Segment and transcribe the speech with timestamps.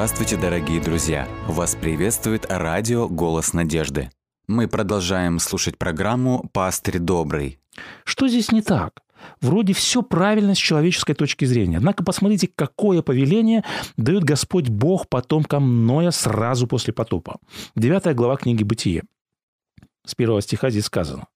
[0.00, 1.28] Здравствуйте, дорогие друзья!
[1.46, 4.10] Вас приветствует радио «Голос надежды».
[4.48, 7.58] Мы продолжаем слушать программу «Пастырь добрый».
[8.04, 9.02] Что здесь не так?
[9.42, 11.76] Вроде все правильно с человеческой точки зрения.
[11.76, 13.62] Однако посмотрите, какое повеление
[13.98, 17.36] дает Господь Бог потомкам Ноя сразу после потопа.
[17.76, 19.02] Девятая глава книги «Бытие».
[20.06, 21.26] С первого стиха здесь сказано.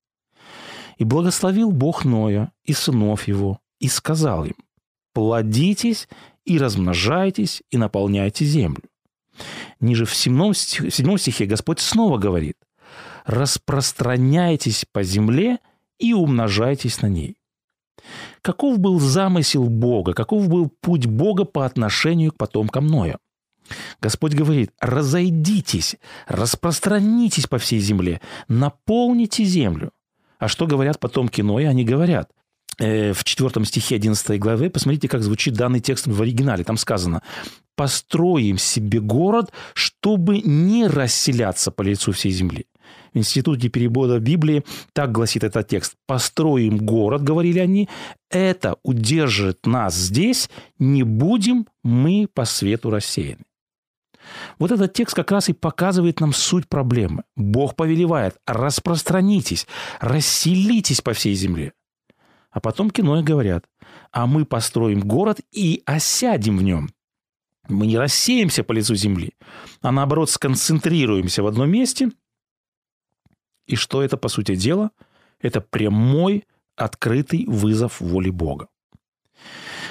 [0.96, 4.54] «И благословил Бог Ноя и сынов его, и сказал им,
[5.12, 6.08] плодитесь
[6.44, 8.82] и размножайтесь, и наполняйте землю».
[9.80, 12.56] Ниже в седьмом стихе, Господь снова говорит,
[13.24, 15.58] распространяйтесь по земле
[15.98, 17.36] и умножайтесь на ней.
[18.42, 23.18] Каков был замысел Бога, каков был путь Бога по отношению к потомкам Ноя?
[24.00, 29.90] Господь говорит, разойдитесь, распространитесь по всей земле, наполните землю.
[30.38, 31.70] А что говорят потомки Ноя?
[31.70, 32.30] Они говорят,
[32.78, 36.64] в 4 стихе 11 главы, посмотрите, как звучит данный текст в оригинале.
[36.64, 37.22] Там сказано,
[37.76, 42.66] построим себе город, чтобы не расселяться по лицу всей земли.
[43.12, 45.94] В Институте перевода Библии так гласит этот текст.
[46.06, 47.88] «Построим город»,— говорили они,
[48.28, 53.44] «это удержит нас здесь, не будем мы по свету рассеяны».
[54.58, 57.24] Вот этот текст как раз и показывает нам суть проблемы.
[57.36, 59.66] Бог повелевает, распространитесь,
[60.00, 61.72] расселитесь по всей земле.
[62.54, 63.66] А потом кино говорят,
[64.10, 66.88] а мы построим город и осядем в нем.
[67.68, 69.34] Мы не рассеемся по лицу земли,
[69.82, 72.10] а наоборот сконцентрируемся в одном месте–
[73.66, 74.90] и что это, по сути дела?
[75.40, 76.44] Это прямой,
[76.76, 78.68] открытый вызов воли Бога.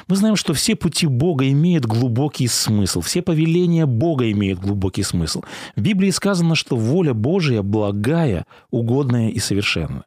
[0.08, 5.42] Мы знаем, что все пути Бога имеют глубокий смысл, все повеления Бога имеют глубокий смысл.
[5.76, 10.06] В Библии сказано, что воля Божия благая, угодная и совершенная.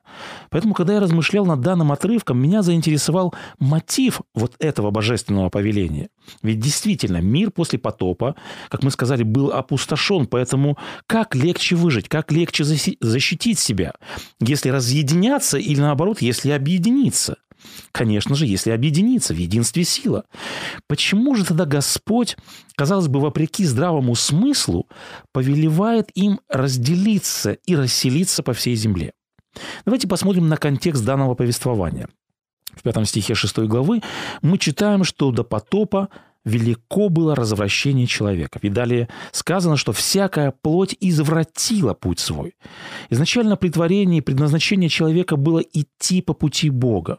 [0.50, 6.08] Поэтому, когда я размышлял над данным отрывком, меня заинтересовал мотив вот этого божественного повеления.
[6.42, 8.34] Ведь действительно, мир после потопа,
[8.68, 10.76] как мы сказали, был опустошен, поэтому
[11.06, 13.92] как легче выжить, как легче защитить себя,
[14.40, 17.36] если разъединяться или наоборот, если объединиться?
[17.92, 20.24] Конечно же, если объединиться в единстве сила.
[20.88, 22.36] Почему же тогда Господь,
[22.76, 24.88] казалось бы, вопреки здравому смыслу,
[25.32, 29.12] повелевает им разделиться и расселиться по всей земле?
[29.84, 32.08] Давайте посмотрим на контекст данного повествования.
[32.74, 34.02] В пятом стихе 6 главы
[34.42, 36.08] мы читаем, что до потопа
[36.44, 38.58] велико было развращение человека.
[38.62, 42.54] И далее сказано, что всякая плоть извратила путь свой.
[43.10, 47.18] Изначально при творении предназначение человека было идти по пути Бога.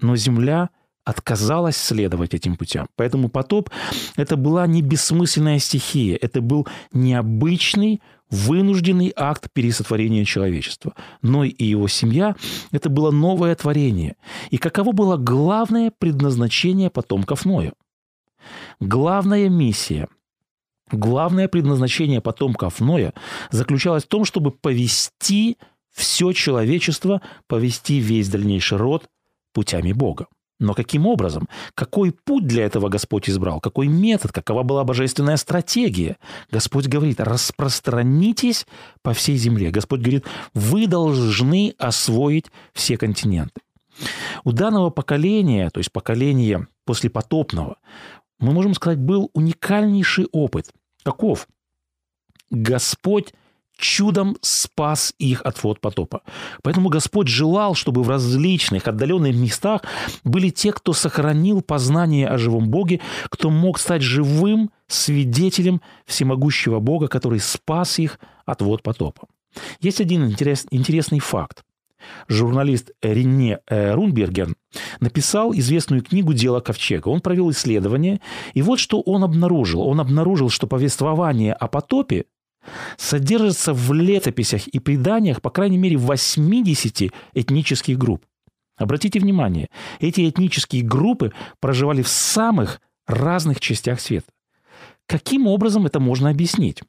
[0.00, 0.70] Но Земля
[1.04, 2.86] отказалась следовать этим путям.
[2.94, 3.70] Поэтому потоп–
[4.16, 10.92] это была не бессмысленная стихия, это был необычный, вынужденный акт пересотворения человечества.
[11.22, 12.36] Но и его семья–
[12.72, 14.16] это было новое творение.
[14.50, 17.72] И каково было главное предназначение потомков Ноя?
[18.80, 20.08] Главная миссия–
[20.90, 23.12] Главное предназначение потомков Ноя
[23.50, 25.58] заключалось в том, чтобы повести
[25.92, 29.04] все человечество, повести весь дальнейший род
[29.52, 30.26] путями Бога.
[30.60, 31.48] Но каким образом?
[31.74, 33.60] Какой путь для этого Господь избрал?
[33.60, 34.32] Какой метод?
[34.32, 36.16] Какова была божественная стратегия?
[36.50, 38.66] Господь говорит, распространитесь
[39.02, 39.70] по всей земле.
[39.70, 43.60] Господь говорит, вы должны освоить все континенты.
[44.44, 47.78] У данного поколения, то есть поколения послепотопного,
[48.40, 50.72] мы можем сказать, был уникальнейший опыт.
[51.04, 51.46] Каков?
[52.50, 53.32] Господь
[53.78, 56.22] чудом спас их от вод потопа.
[56.62, 59.82] Поэтому Господь желал, чтобы в различных отдаленных местах
[60.24, 63.00] были те, кто сохранил познание о живом Боге,
[63.30, 69.28] кто мог стать живым свидетелем всемогущего Бога, который спас их от вод потопа.
[69.80, 71.62] Есть один интерес, интересный факт.
[72.28, 74.54] Журналист Рене э, Рунберген
[75.00, 77.08] написал известную книгу «Дело ковчега».
[77.08, 78.20] Он провел исследование,
[78.54, 79.82] и вот что он обнаружил.
[79.82, 82.26] Он обнаружил, что повествование о потопе
[82.96, 88.24] содержится в летописях и преданиях, по крайней мере, 80 этнических групп.
[88.76, 89.68] Обратите внимание,
[90.00, 94.28] эти этнические группы проживали в самых разных частях света.
[95.06, 96.82] Каким образом это можно объяснить?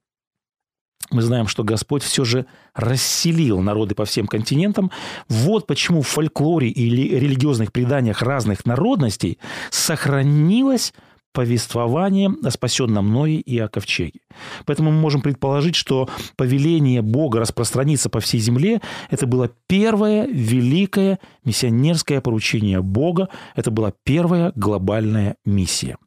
[1.12, 2.46] Мы знаем, что Господь все же
[2.76, 4.92] расселил народы по всем континентам.
[5.28, 9.40] Вот почему в фольклоре или религиозных преданиях разных народностей
[9.72, 10.94] сохранилось
[11.34, 14.22] повествование о спасенном Ное и о ковчеге.
[14.66, 21.20] Поэтому мы можем предположить, что повеление Бога распространиться по всей земле– это было первое великое
[21.44, 25.98] миссионерское поручение Бога, это была первая глобальная миссия.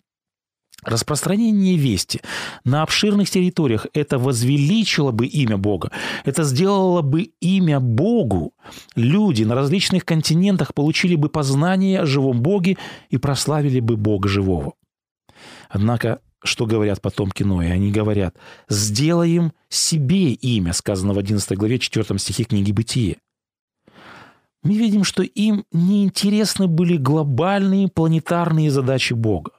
[0.84, 2.20] Распространение вести
[2.64, 5.92] на обширных территориях это возвеличило бы имя Бога,
[6.24, 8.52] это сделало бы имя Богу.
[8.96, 12.78] Люди на различных континентах получили бы познание о живом Боге
[13.10, 14.72] и прославили бы Бога живого.
[15.72, 17.72] Однако что говорят потомки Ноя.
[17.72, 18.36] Они говорят,
[18.68, 23.18] сделаем себе имя, сказано в 11 главе 4 стихе книги «Бытие».
[24.62, 29.52] Мы видим, что им неинтересны были глобальные планетарные задачи Бога.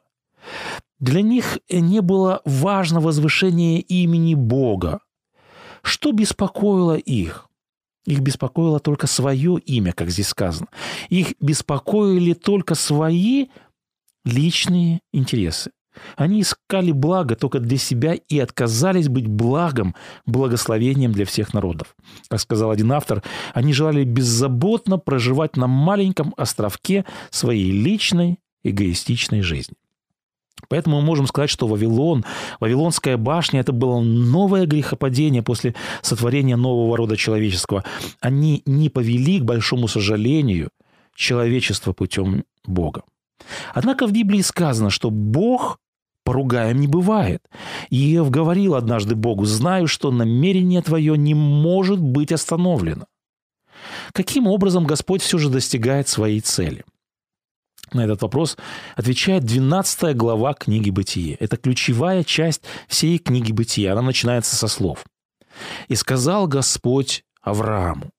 [0.99, 4.99] Для них не было важно возвышение имени Бога.
[5.81, 7.49] Что беспокоило их?
[8.05, 10.67] Их беспокоило только свое имя, как здесь сказано.
[11.09, 13.47] Их беспокоили только свои
[14.25, 15.71] личные интересы.
[16.15, 19.95] Они искали благо только для себя и отказались быть благом,
[20.25, 21.95] благословением для всех народов.
[22.27, 23.23] Как сказал один автор,
[23.53, 29.75] они желали беззаботно проживать на маленьком островке своей личной эгоистичной жизни.
[30.69, 32.25] Поэтому мы можем сказать, что Вавилон,
[32.59, 37.83] Вавилонская башня, это было новое грехопадение после сотворения нового рода человеческого.
[38.21, 40.69] Они не повели, к большому сожалению,
[41.15, 43.03] человечество путем Бога.
[43.73, 45.79] Однако в Библии сказано, что Бог
[46.23, 47.41] поругаем не бывает.
[47.89, 53.05] Иев говорил однажды Богу, знаю, что намерение твое не может быть остановлено.
[54.13, 56.83] Каким образом Господь все же достигает своей цели?
[57.91, 58.57] На этот вопрос
[58.95, 61.35] отвечает 12 глава книги «Бытие».
[61.35, 63.93] Это ключевая часть всей книги «Бытия».
[63.93, 65.05] Она начинается со слов.
[65.87, 68.09] «И сказал Господь Аврааму,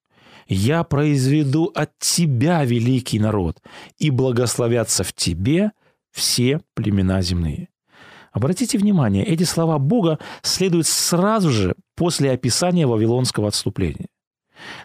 [0.47, 3.61] я произведу от тебя великий народ,
[3.99, 5.73] и благословятся в тебе
[6.13, 7.69] все племена земные».
[8.35, 14.09] Обратите внимание, эти слова Бога следуют сразу же после описания вавилонского отступления.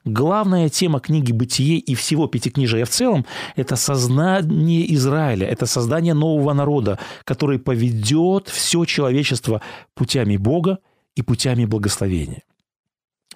[0.05, 3.25] Главная тема книги «Бытие» и всего Пятикнижия в целом–
[3.55, 9.61] это сознание Израиля, это создание нового народа, который поведет все человечество
[9.95, 10.77] путями Бога
[11.15, 12.43] и путями благословения.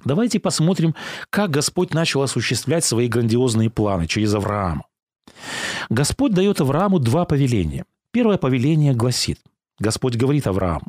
[0.06, 0.94] Давайте посмотрим,
[1.32, 4.86] как Господь начал осуществлять свои грандиозные планы через Авраама.
[5.90, 7.86] Господь дает Аврааму два повеления.
[8.12, 9.40] Первое повеление гласит,
[9.84, 10.88] Господь говорит Аврааму,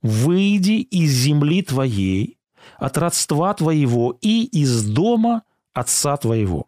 [0.00, 2.38] «Выйди из земли твоей,
[2.78, 5.42] от родства твоего и из дома
[5.74, 6.66] отца твоего».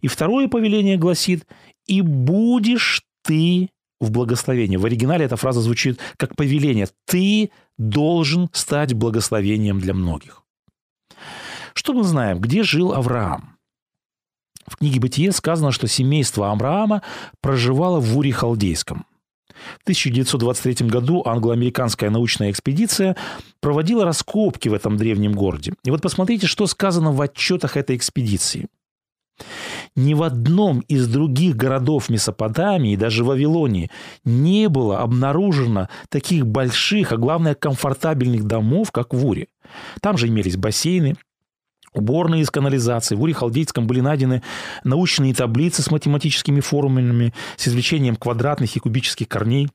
[0.00, 1.46] И второе повеление гласит,
[1.86, 3.68] «И будешь ты
[4.00, 4.78] в благословении».
[4.78, 6.88] В оригинале эта фраза звучит как повеление.
[7.06, 10.42] «Ты должен стать благословением для многих».
[11.74, 12.38] Что мы знаем?
[12.38, 13.58] Где жил Авраам?
[14.66, 17.02] В книге «Бытие» сказано, что семейство Авраама
[17.40, 19.04] проживало в Уре Халдейском–
[19.78, 23.16] в 1923 году англо-американская научная экспедиция
[23.60, 25.74] проводила раскопки в этом древнем городе.
[25.84, 28.68] И вот посмотрите, что сказано в отчетах этой экспедиции.
[29.96, 33.90] Ни в одном из других городов Месопотамии, даже Вавилонии,
[34.24, 39.48] не было обнаружено таких больших, а главное, комфортабельных домов, как в Уре.
[40.00, 41.16] Там же имелись бассейны,
[41.92, 43.14] уборные из канализации.
[43.14, 44.42] В Уре-Халдейском были найдены
[44.84, 49.68] научные таблицы с математическими формулами, с извлечением квадратных и кубических корней.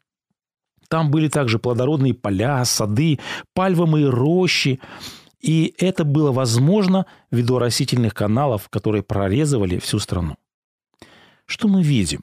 [0.89, 3.19] Там были также плодородные поля, сады,
[3.53, 4.79] пальвовые рощи.
[5.41, 10.37] И это было возможно ввиду растительных каналов, которые прорезывали всю страну.
[11.45, 12.21] Что мы видим?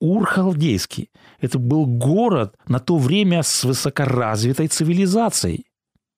[0.00, 1.10] Ур-Халдейский–
[1.40, 5.66] это был город на то время с высокоразвитой цивилизацией.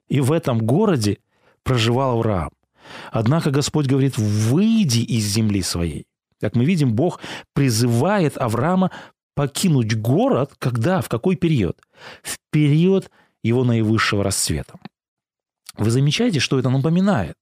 [0.09, 1.19] И в этом городе
[1.65, 2.51] проживал Авраам.
[3.11, 6.07] Однако Господь говорит, выйди из земли своей.
[6.41, 7.21] Как мы видим, Бог
[7.55, 8.91] призывает Авраама
[9.35, 11.79] покинуть город, когда, в какой период?
[12.23, 13.11] В период
[13.43, 14.75] его наивысшего расцвета.
[15.77, 17.35] Вы замечаете, что это напоминает?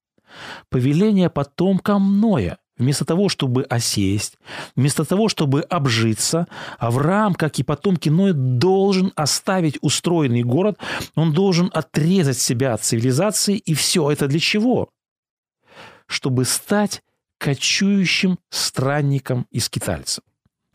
[0.69, 2.59] Повеление потомкам Ноя.
[2.79, 4.39] Вместо того, чтобы осесть,
[4.75, 6.47] вместо того, чтобы обжиться,
[6.79, 10.79] Авраам, как и потомки Ноя, должен оставить устроенный город,
[11.15, 14.89] он должен отрезать себя от цивилизации, и все это для чего?
[16.11, 17.03] Чтобы стать
[17.39, 20.25] кочующим странником и скитальцем.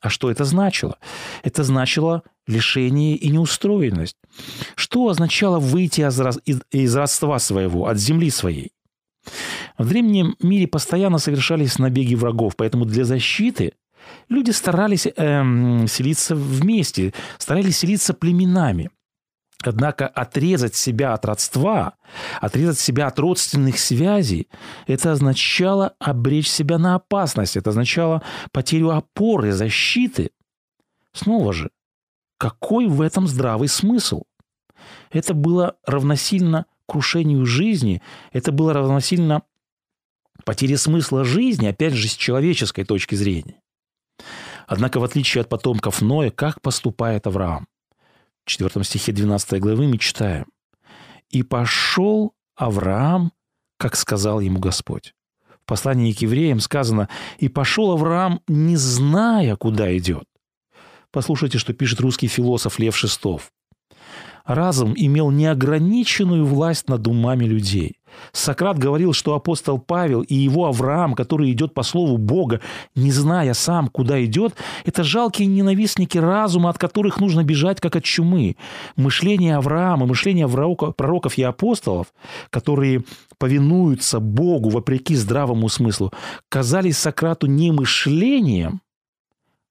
[0.01, 0.97] А что это значило?
[1.43, 4.15] Это значило лишение и неустроенность.
[4.75, 6.01] Что означало выйти
[6.71, 8.71] из, родства своего, от земли своей?
[9.77, 13.73] В древнем мире постоянно совершались набеги врагов, поэтому для защиты
[14.29, 18.89] люди старались эм, селиться вместе, старались селиться племенами.
[19.67, 21.93] Однако отрезать себя от родства,
[22.39, 24.47] отрезать себя от родственных связей,
[24.85, 30.31] это означало обречь себя на опасность, это означало потерю опоры, защиты.
[31.13, 31.71] Снова же,
[32.37, 34.23] какой в этом здравый смысл?
[35.11, 39.41] Это было равносильно крушению жизни, это было равносильно
[40.43, 43.59] потере смысла жизни, опять же, с человеческой точки зрения.
[44.67, 47.67] Однако, в отличие от потомков Ноя, как поступает Авраам?
[48.45, 50.45] 4 стихе 12 главы мы читаем.
[51.29, 53.31] «И пошел Авраам,
[53.77, 55.13] как сказал ему Господь».
[55.63, 57.09] В послании к евреям сказано
[57.39, 60.25] «И пошел Авраам, не зная, куда идет».
[61.11, 63.51] Послушайте, что пишет русский философ Лев Шестов.
[64.45, 67.97] Разум имел неограниченную власть над умами людей.
[68.31, 72.61] Сократ говорил, что апостол Павел и его Авраам, который идет по слову Бога,
[72.95, 78.03] не зная сам, куда идет, это жалкие ненавистники разума, от которых нужно бежать, как от
[78.03, 78.55] чумы.
[78.95, 82.13] Мышление Авраама, мышление пророков и апостолов,
[82.51, 83.03] которые
[83.37, 86.13] повинуются Богу вопреки здравому смыслу,
[86.49, 88.81] казались Сократу не мышлением,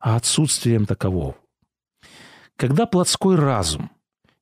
[0.00, 1.37] а отсутствием такового.
[2.57, 3.91] Когда плотской разум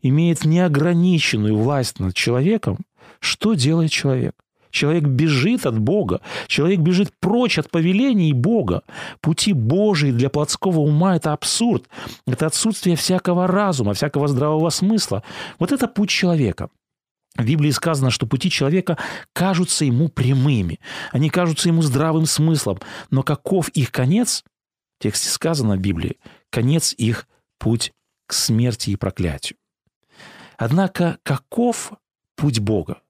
[0.02, 2.78] имеет неограниченную власть над человеком,
[3.20, 4.34] что делает человек?
[4.70, 6.22] Человек бежит от Бога.
[6.46, 8.82] Человек бежит прочь от повелений Бога.
[9.20, 11.88] Пути Божии для плотского ума– это абсурд.
[12.26, 15.22] Это отсутствие всякого разума, всякого здравого смысла.
[15.58, 16.70] Вот это путь человека.
[17.36, 18.96] В Библии сказано, что пути человека
[19.34, 20.80] кажутся ему прямыми.
[21.12, 22.80] Они кажутся ему здравым смыслом.
[23.10, 24.42] Но каков их конец?
[24.98, 26.16] В тексте сказано в Библии.
[26.50, 27.28] Конец их–
[27.58, 27.92] путь
[28.26, 29.58] к смерти и проклятию.
[30.56, 31.92] Однако каков
[32.36, 33.02] путь Бога?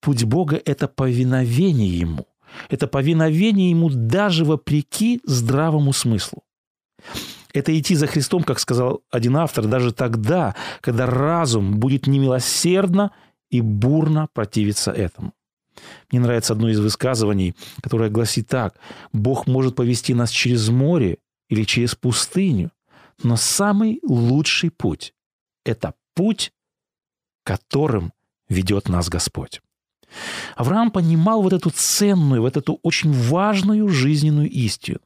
[0.00, 2.26] Путь Бога– это повиновение Ему.
[2.68, 6.44] Это повиновение Ему даже вопреки здравому смыслу.
[7.52, 13.12] Это идти за Христом, как сказал один автор, даже тогда, когда разум будет немилосердно
[13.50, 15.32] и бурно противиться этому.
[16.10, 18.74] Мне нравится одно из высказываний, которое гласит так.
[19.12, 21.18] Бог может повести нас через море
[21.48, 22.70] или через пустыню,
[23.22, 25.14] но самый лучший путь–
[25.64, 26.52] это путь,
[27.48, 28.12] которым
[28.50, 29.62] ведет нас Господь.
[30.56, 34.98] Авраам понимал вот эту ценную, вот эту очень важную жизненную истину.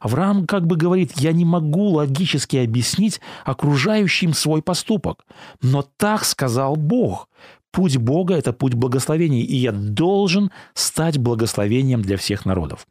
[0.00, 5.24] Авраам как бы говорит, я не могу логически объяснить окружающим свой поступок,
[5.62, 7.28] но так сказал Бог.
[7.72, 12.86] Путь Бога– это путь благословения, и я должен стать благословением для всех народов.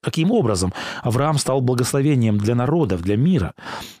[0.00, 3.54] Каким образом Авраам стал благословением для народов, для мира?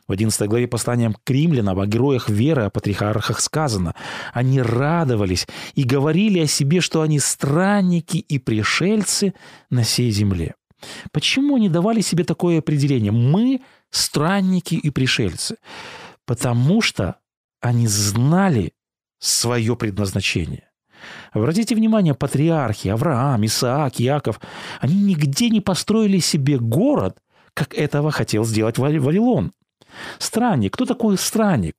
[0.06, 3.94] В 11 главе послания к римлянам о героях веры, о патриархах сказано.
[4.32, 9.34] Они радовались и говорили о себе, что они странники и пришельцы
[9.70, 10.54] на всей земле.
[11.10, 13.10] Почему они давали себе такое определение?
[13.10, 15.56] Мы странники и пришельцы.
[16.24, 17.16] Потому что
[17.60, 18.72] они знали
[19.18, 20.67] свое предназначение.
[21.32, 24.40] Обратите внимание, патриархи Авраам, Исаак, Яков,
[24.80, 27.18] они нигде не построили себе город,
[27.54, 29.52] как этого хотел сделать Вавилон.
[30.18, 30.74] Странник.
[30.74, 31.74] Кто такой странник?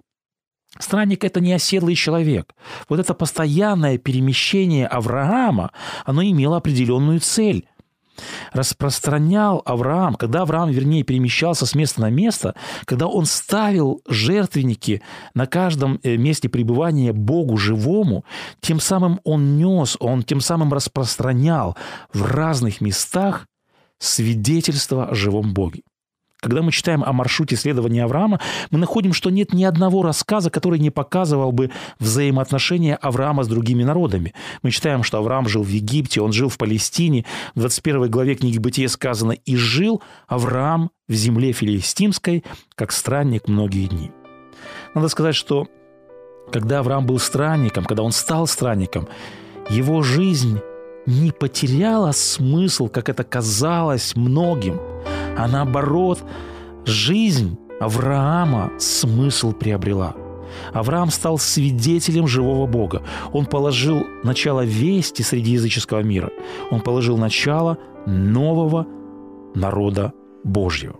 [0.78, 2.54] Странник– это не оседлый человек.
[2.88, 5.72] Вот это постоянное перемещение Авраама,
[6.06, 7.68] оно имело определенную цель–
[8.52, 15.02] распространял Авраам, когда Авраам, вернее, перемещался с места на место, когда он ставил жертвенники
[15.34, 18.26] на каждом э, месте пребывания Богу живому,
[18.62, 21.76] тем самым он нес, он тем самым распространял
[22.14, 23.48] в разных местах
[24.00, 25.82] свидетельство о живом Боге.
[26.42, 28.40] Когда мы читаем о маршруте следования Авраама,
[28.72, 31.70] мы находим, что нет ни одного рассказа, который не показывал бы
[32.00, 34.34] взаимоотношения Авраама с другими народами.
[34.62, 37.26] Мы читаем, что Авраам жил в Египте, он жил в Палестине.
[37.56, 43.88] В 21 главе книги Бытия сказано «И жил Авраам в земле филистимской, как странник многие
[43.88, 44.12] дни».
[44.96, 45.68] Надо сказать, что
[46.54, 49.10] когда Авраам был странником, когда он стал странником,
[49.70, 50.60] его жизнь
[51.06, 54.80] не потеряла смысл, как это казалось многим–
[55.40, 56.22] а наоборот,
[56.86, 60.14] жизнь Авраама смысл приобрела.
[60.74, 63.04] Авраам стал свидетелем живого Бога.
[63.32, 66.30] Он положил начало вести среди языческого мира.
[66.72, 68.86] Он положил начало нового
[69.56, 70.12] народа
[70.44, 71.00] Божьего.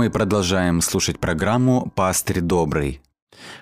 [0.00, 3.02] Мы продолжаем слушать программу «Пастырь добрый».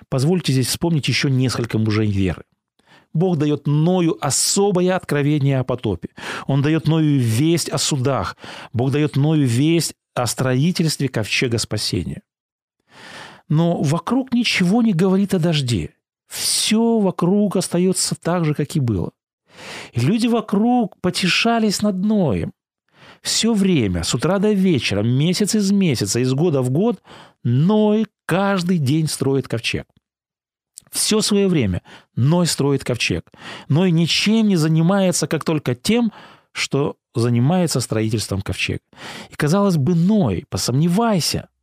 [0.07, 2.45] Позвольте здесь вспомнить еще несколько мужей веры.
[3.13, 6.07] Бог дает Ною особое откровение о потопе.
[6.47, 8.37] Он дает Ною весть о судах.
[8.71, 12.21] Бог дает Ною весть о строительстве ковчега спасения.
[13.49, 15.89] Но вокруг ничего не говорит о дожде.
[16.29, 19.11] Все вокруг остается так же, как и было.
[19.91, 22.53] И люди вокруг потешались над Ноем.
[23.21, 27.01] Все время, с утра до вечера, месяц из месяца, из года в год,
[27.43, 29.85] Ной каждый день строит ковчег.
[30.91, 31.81] Все свое время
[32.15, 33.29] Ной строит ковчег.
[33.67, 36.11] Ной ничем не занимается, как только тем,
[36.51, 38.81] что занимается строительством ковчега.
[39.29, 41.49] И казалось бы, Ной, посомневайся–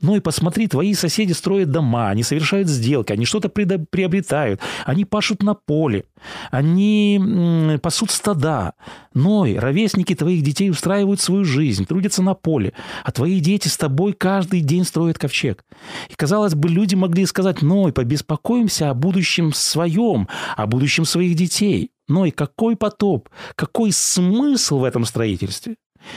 [0.00, 5.42] ну и посмотри, твои соседи строят дома, они совершают сделки, они что-то приобретают, они пашут
[5.42, 6.04] на поле,
[6.50, 8.74] они пасут стада.
[9.14, 12.72] Ной, ровесники твоих детей устраивают свою жизнь, трудятся на поле,
[13.04, 15.64] а твои дети с тобой каждый день строят ковчег.
[16.08, 21.90] И, казалось бы, люди могли сказать, Ной, побеспокоимся о будущем своем, о будущем своих детей.
[22.08, 25.76] Ной, какой потоп, какой смысл в этом строительстве?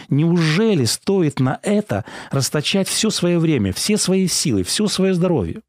[0.10, 5.62] Неужели стоит на это расточать все свое время, все свои силы, все свое здоровье?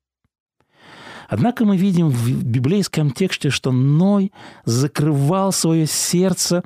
[1.28, 4.32] Однако мы видим в библейском тексте, что Ной
[4.64, 6.62] закрывал свое сердце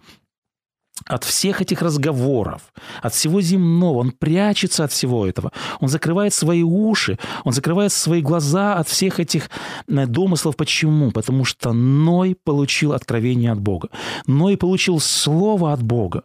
[1.06, 3.98] от всех этих разговоров, от всего земного.
[3.98, 5.52] Он прячется от всего этого.
[5.80, 9.50] Он закрывает свои уши, он закрывает свои глаза от всех этих
[9.88, 10.56] э, домыслов.
[10.56, 11.10] Почему?
[11.10, 13.88] Потому что Ной получил откровение от Бога.
[14.26, 16.24] Ной получил слово от Бога.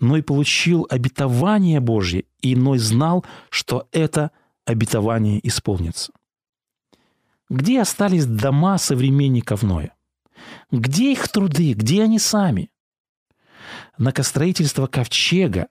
[0.00, 4.30] Ной получил обетование Божье, и Ной знал, что это
[4.66, 6.12] обетование исполнится.
[7.48, 9.94] Где остались дома современников Ноя?
[10.70, 11.74] Где их труды?
[11.74, 12.70] Где они сами?
[13.98, 15.68] На строительство ковчега,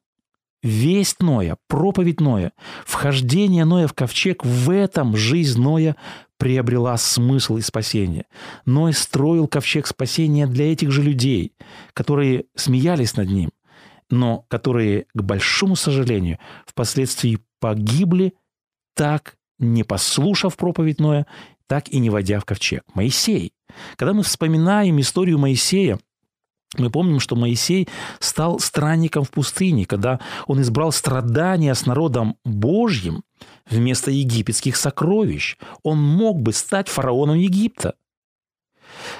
[0.61, 2.53] весть Ноя, проповедь Ноя,
[2.85, 5.95] вхождение Ноя в ковчег, в этом жизнь Ноя
[6.37, 8.25] приобрела смысл и спасение.
[8.65, 11.53] Ной строил ковчег спасения для этих же людей,
[11.93, 13.51] которые смеялись над ним,
[14.09, 18.33] но которые, к большому сожалению, впоследствии погибли,
[18.95, 21.27] так не послушав проповедь Ноя,
[21.67, 22.83] так и не войдя в ковчег.
[22.93, 23.53] Моисей.
[23.95, 25.99] Когда мы вспоминаем историю Моисея,
[26.77, 33.23] мы помним, что Моисей стал странником в пустыне, когда он избрал страдания с народом Божьим
[33.69, 35.57] вместо египетских сокровищ.
[35.83, 37.95] Он мог бы стать фараоном Египта.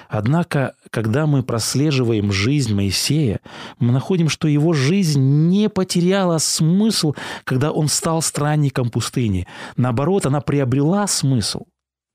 [0.09, 3.39] Однако, когда мы прослеживаем жизнь Моисея,
[3.79, 9.47] мы находим, что его жизнь не потеряла смысл, когда он стал странником пустыни.
[9.77, 11.63] Наоборот, она приобрела смысл.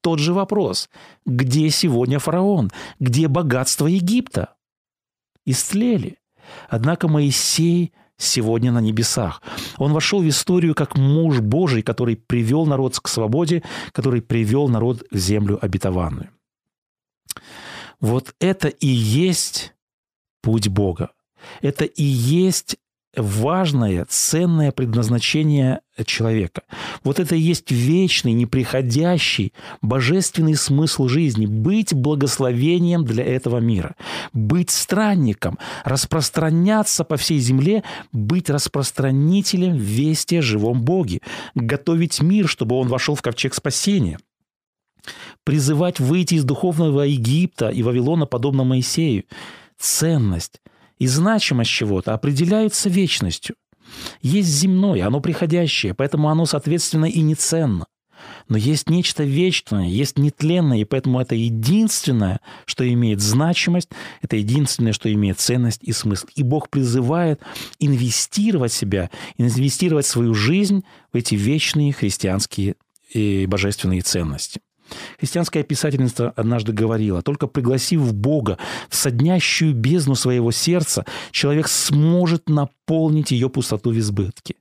[0.03, 0.88] Тот же вопрос.
[1.25, 2.70] Где сегодня фараон?
[3.01, 4.56] Где богатство Египта?
[5.46, 6.18] Истлели.
[6.68, 9.42] Однако Моисей сегодня на небесах.
[9.78, 15.04] Он вошел в историю как муж Божий, который привел народ к свободе, который привел народ
[15.11, 16.30] в землю обетованную.
[18.00, 19.74] Вот это и есть
[20.42, 21.11] путь Бога.
[21.61, 22.76] Это и есть
[23.16, 26.62] важное, ценное предназначение человека.
[27.05, 29.52] Вот это и есть вечный, неприходящий,
[29.83, 31.46] божественный смысл жизни.
[31.46, 33.96] Быть благословением для этого мира.
[34.33, 35.59] Быть странником.
[35.85, 37.83] Распространяться по всей земле.
[38.12, 41.20] Быть распространителем вести о живом Боге.
[41.55, 44.18] Готовить мир, чтобы он вошел в ковчег спасения
[45.44, 49.22] призывать выйти из духовного Египта и Вавилона подобно Моисею.
[49.79, 50.61] Ценность
[50.98, 53.56] и значимость чего-то определяются вечностью.
[54.22, 57.87] Есть земное, оно приходящее, поэтому оно, соответственно, и не ценно.
[58.48, 63.90] Но есть нечто вечное, есть нетленное, и поэтому это единственное, что имеет значимость,
[64.22, 66.26] это единственное, что имеет ценность и смысл.
[66.35, 67.40] И Бог призывает
[67.78, 72.76] инвестировать себя, инвестировать свою жизнь в эти вечные христианские
[73.12, 74.61] и божественные ценности.
[75.18, 83.31] Христианская писательница однажды говорила, только пригласив Бога в соднящую бездну своего сердца, человек сможет наполнить
[83.31, 84.57] ее пустоту в избытке.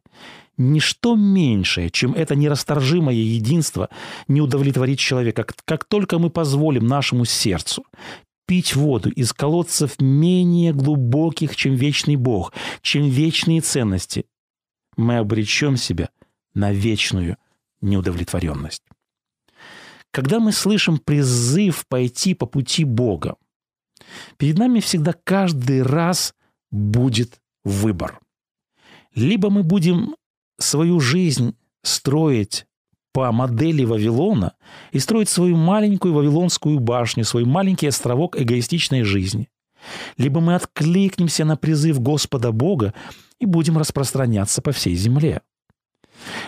[0.57, 3.89] Ничто меньшее, чем это нерасторжимое единство,
[4.29, 5.45] не удовлетворит человека.
[5.65, 7.85] Как только мы позволим нашему сердцу
[8.45, 14.25] пить воду из колодцев менее глубоких, чем вечный Бог, чем вечные ценности,
[14.95, 16.09] мы обречем себя
[16.53, 17.37] на вечную
[17.81, 18.83] неудовлетворенность.
[20.15, 23.35] Когда мы слышим призыв пойти по пути Бога,
[24.37, 26.33] перед нами всегда каждый раз
[26.71, 28.21] будет выбор.
[29.13, 30.15] Либо мы будем
[30.57, 32.65] свою жизнь строить
[33.11, 34.53] по модели Вавилона
[34.93, 39.49] и строить свою маленькую Вавилонскую башню, свой маленький островок эгоистичной жизни.
[40.15, 42.93] Либо мы откликнемся на призыв Господа Бога
[43.39, 45.41] и будем распространяться по всей земле.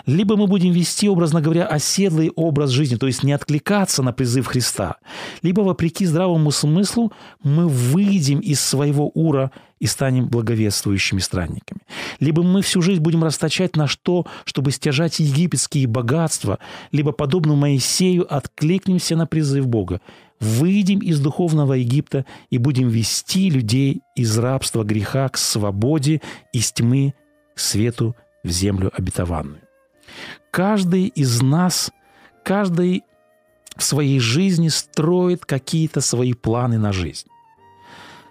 [0.06, 4.48] Либо мы будем вести, образно говоря, оседлый образ жизни, то есть не откликаться на призыв
[4.48, 4.98] Христа,
[5.42, 7.12] либо, вопреки здравому смыслу,
[7.44, 11.82] мы выйдем из своего ура и станем благовествующими странниками.
[12.20, 16.60] Либо мы всю жизнь будем расточать на что, чтобы стяжать египетские богатства,
[16.92, 20.02] либо, подобно Моисею, откликнемся на призыв Бога,
[20.40, 26.22] выйдем из духовного Египта и будем вести людей из рабства греха к свободе,
[26.54, 27.14] из тьмы
[27.56, 29.62] к свету в землю обетованную.
[30.52, 31.92] Каждый из нас,
[32.44, 33.04] каждый
[33.76, 37.28] в своей жизни строит какие-то свои планы на жизнь.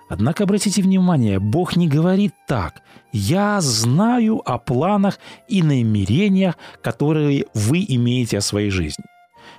[0.08, 2.82] Однако обратите внимание, Бог не говорит так.
[3.12, 9.04] «Я знаю о планах и намерениях, которые вы имеете о своей жизни».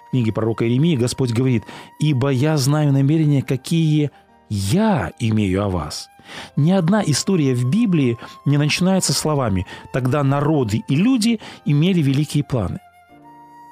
[0.07, 1.63] В книге пророка Иеремии Господь говорит,
[1.99, 4.11] «Ибо я знаю намерения, какие
[4.49, 6.07] я имею о вас».
[6.55, 12.79] Ни одна история в Библии не начинается словами «тогда народы и люди имели великие планы».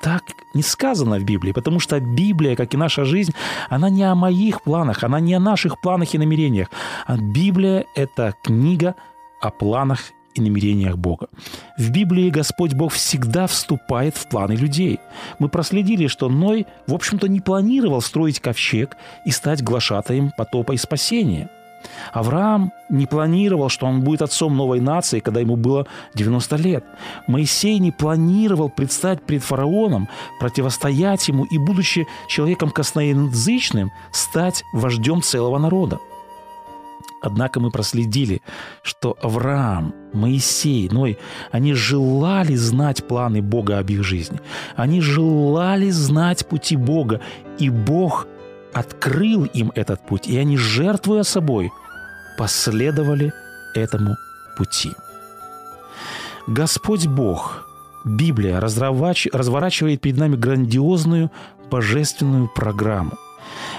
[0.01, 0.21] Так
[0.53, 3.33] не сказано в Библии, потому что Библия, как и наша жизнь,
[3.69, 6.67] она не о моих планах, она не о наших планах и намерениях.
[7.07, 8.95] А Библия– это книга
[9.41, 11.29] о планах и намерениях Бога.
[11.77, 14.99] В Библии Господь Бог всегда вступает в планы людей.
[15.39, 20.77] Мы проследили, что Ной, в общем-то, не планировал строить ковчег и стать глашатаем потопа и
[20.77, 21.49] спасения–
[22.13, 26.86] Авраам не планировал, что он будет отцом новой нации, когда ему было 90 лет.
[27.28, 30.08] Моисей не планировал предстать пред фараоном,
[30.39, 36.00] противостоять ему и, будучи человеком косноязычным, стать вождем целого народа.
[37.26, 38.43] Однако мы проследили,
[38.84, 41.17] что Авраам, Моисей, Ной,
[41.52, 44.39] они желали знать планы Бога об их жизни.
[44.76, 47.21] Они желали знать пути Бога,
[47.58, 48.28] и Бог
[48.75, 51.71] открыл им этот путь, и они, жертвуя собой,
[52.38, 53.33] последовали
[53.73, 54.17] этому
[54.57, 54.91] пути.
[56.45, 57.69] Господь Бог,
[58.03, 61.31] Библия разворачивает перед нами грандиозную
[61.71, 63.13] божественную программу.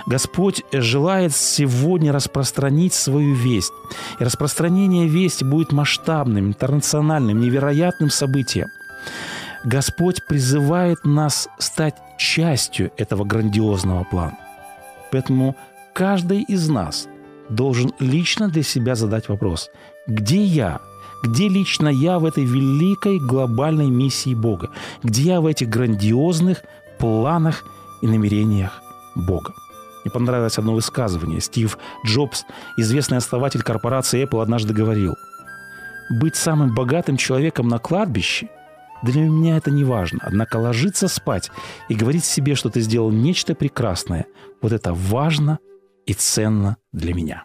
[0.06, 3.72] Господь желает сегодня распространить свою весть.
[4.18, 8.68] И распространение вести будет масштабным, интернациональным, невероятным событием.
[9.62, 14.45] Господь призывает нас стать частью этого грандиозного плана.
[15.12, 15.56] Поэтому
[15.94, 17.08] каждый из нас
[17.48, 19.70] должен лично для себя задать вопрос,
[20.06, 20.80] где я,
[21.22, 24.70] где лично я в этой великой глобальной миссии Бога,
[25.02, 26.62] где я в этих грандиозных
[26.98, 27.64] планах
[28.02, 28.82] и намерениях
[29.14, 29.52] Бога.
[30.04, 31.40] Мне понравилось одно высказывание.
[31.40, 32.44] Стив Джобс,
[32.76, 35.14] известный основатель корпорации Apple, однажды говорил,
[36.10, 38.48] «Быть самым богатым человеком на кладбище
[39.02, 40.20] для меня это не важно.
[40.22, 41.50] Однако ложиться спать
[41.88, 44.26] и говорить себе, что ты сделал нечто прекрасное,
[44.66, 45.60] вот это важно
[46.06, 47.44] и ценно для меня.